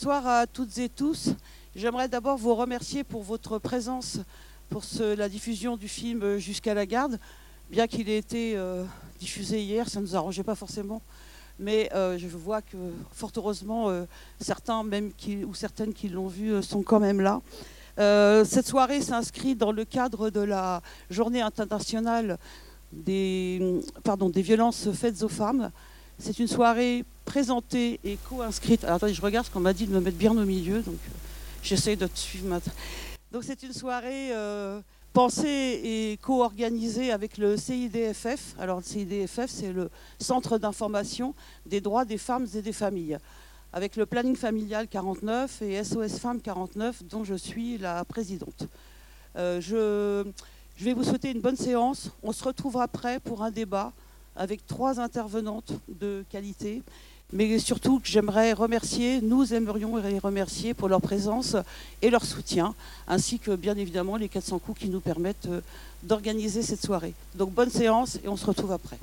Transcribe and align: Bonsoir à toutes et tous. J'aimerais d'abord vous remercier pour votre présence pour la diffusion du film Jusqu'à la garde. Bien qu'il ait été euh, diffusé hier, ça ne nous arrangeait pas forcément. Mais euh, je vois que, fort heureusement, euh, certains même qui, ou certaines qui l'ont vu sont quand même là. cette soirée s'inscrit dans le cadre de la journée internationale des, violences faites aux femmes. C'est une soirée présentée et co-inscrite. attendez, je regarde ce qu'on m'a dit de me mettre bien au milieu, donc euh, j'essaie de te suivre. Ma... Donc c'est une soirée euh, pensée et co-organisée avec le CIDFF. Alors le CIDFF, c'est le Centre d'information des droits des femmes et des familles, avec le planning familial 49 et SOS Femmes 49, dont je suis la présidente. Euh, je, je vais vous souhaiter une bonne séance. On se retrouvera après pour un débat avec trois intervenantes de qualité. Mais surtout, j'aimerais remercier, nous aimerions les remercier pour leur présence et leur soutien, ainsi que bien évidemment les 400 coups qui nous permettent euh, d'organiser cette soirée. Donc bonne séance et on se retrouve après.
Bonsoir 0.00 0.28
à 0.28 0.46
toutes 0.46 0.78
et 0.78 0.88
tous. 0.88 1.30
J'aimerais 1.74 2.06
d'abord 2.06 2.38
vous 2.38 2.54
remercier 2.54 3.02
pour 3.02 3.24
votre 3.24 3.58
présence 3.58 4.20
pour 4.70 4.84
la 5.00 5.28
diffusion 5.28 5.76
du 5.76 5.88
film 5.88 6.38
Jusqu'à 6.38 6.72
la 6.72 6.86
garde. 6.86 7.18
Bien 7.68 7.88
qu'il 7.88 8.08
ait 8.08 8.18
été 8.18 8.56
euh, 8.56 8.84
diffusé 9.18 9.60
hier, 9.60 9.88
ça 9.88 9.98
ne 9.98 10.04
nous 10.04 10.14
arrangeait 10.14 10.44
pas 10.44 10.54
forcément. 10.54 11.02
Mais 11.58 11.90
euh, 11.96 12.16
je 12.16 12.28
vois 12.28 12.62
que, 12.62 12.76
fort 13.10 13.32
heureusement, 13.36 13.90
euh, 13.90 14.04
certains 14.40 14.84
même 14.84 15.12
qui, 15.14 15.42
ou 15.42 15.52
certaines 15.52 15.92
qui 15.92 16.08
l'ont 16.08 16.28
vu 16.28 16.62
sont 16.62 16.84
quand 16.84 17.00
même 17.00 17.20
là. 17.20 17.40
cette 18.44 18.68
soirée 18.68 19.00
s'inscrit 19.02 19.56
dans 19.56 19.72
le 19.72 19.84
cadre 19.84 20.30
de 20.30 20.42
la 20.42 20.80
journée 21.10 21.42
internationale 21.42 22.38
des, 22.92 23.82
violences 24.36 24.92
faites 24.92 25.24
aux 25.24 25.28
femmes. 25.28 25.72
C'est 26.20 26.40
une 26.40 26.48
soirée 26.48 27.04
présentée 27.24 28.00
et 28.02 28.18
co-inscrite. 28.28 28.82
attendez, 28.82 29.14
je 29.14 29.22
regarde 29.22 29.46
ce 29.46 29.52
qu'on 29.52 29.60
m'a 29.60 29.72
dit 29.72 29.86
de 29.86 29.92
me 29.92 30.00
mettre 30.00 30.16
bien 30.16 30.32
au 30.32 30.44
milieu, 30.44 30.82
donc 30.82 30.96
euh, 30.96 31.12
j'essaie 31.62 31.94
de 31.94 32.08
te 32.08 32.18
suivre. 32.18 32.48
Ma... 32.48 32.58
Donc 33.30 33.44
c'est 33.44 33.62
une 33.62 33.72
soirée 33.72 34.32
euh, 34.32 34.80
pensée 35.12 35.80
et 35.84 36.18
co-organisée 36.20 37.12
avec 37.12 37.38
le 37.38 37.56
CIDFF. 37.56 38.56
Alors 38.58 38.78
le 38.78 38.82
CIDFF, 38.82 39.46
c'est 39.46 39.72
le 39.72 39.90
Centre 40.18 40.58
d'information 40.58 41.34
des 41.66 41.80
droits 41.80 42.04
des 42.04 42.18
femmes 42.18 42.48
et 42.52 42.62
des 42.62 42.72
familles, 42.72 43.18
avec 43.72 43.94
le 43.94 44.04
planning 44.04 44.34
familial 44.34 44.88
49 44.88 45.62
et 45.62 45.84
SOS 45.84 46.18
Femmes 46.18 46.40
49, 46.40 47.04
dont 47.04 47.22
je 47.22 47.34
suis 47.34 47.78
la 47.78 48.04
présidente. 48.04 48.66
Euh, 49.36 49.60
je, 49.60 50.28
je 50.76 50.84
vais 50.84 50.94
vous 50.94 51.04
souhaiter 51.04 51.30
une 51.30 51.40
bonne 51.40 51.56
séance. 51.56 52.10
On 52.24 52.32
se 52.32 52.42
retrouvera 52.42 52.84
après 52.84 53.20
pour 53.20 53.44
un 53.44 53.52
débat 53.52 53.92
avec 54.38 54.66
trois 54.66 55.00
intervenantes 55.00 55.72
de 55.88 56.24
qualité. 56.30 56.82
Mais 57.30 57.58
surtout, 57.58 58.00
j'aimerais 58.04 58.54
remercier, 58.54 59.20
nous 59.20 59.52
aimerions 59.52 59.98
les 59.98 60.18
remercier 60.18 60.72
pour 60.72 60.88
leur 60.88 61.02
présence 61.02 61.56
et 62.00 62.08
leur 62.08 62.24
soutien, 62.24 62.74
ainsi 63.06 63.38
que 63.38 63.54
bien 63.54 63.76
évidemment 63.76 64.16
les 64.16 64.30
400 64.30 64.58
coups 64.60 64.80
qui 64.80 64.88
nous 64.88 65.00
permettent 65.00 65.46
euh, 65.46 65.60
d'organiser 66.02 66.62
cette 66.62 66.80
soirée. 66.80 67.12
Donc 67.34 67.52
bonne 67.52 67.68
séance 67.68 68.18
et 68.24 68.28
on 68.28 68.36
se 68.36 68.46
retrouve 68.46 68.72
après. 68.72 68.96